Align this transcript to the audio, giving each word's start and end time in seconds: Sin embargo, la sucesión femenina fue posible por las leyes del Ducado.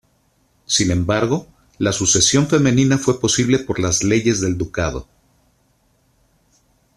Sin 0.65 0.89
embargo, 0.89 1.45
la 1.77 1.91
sucesión 1.91 2.47
femenina 2.47 2.97
fue 2.97 3.19
posible 3.21 3.59
por 3.59 3.79
las 3.79 4.03
leyes 4.03 4.41
del 4.41 4.57
Ducado. 4.57 5.07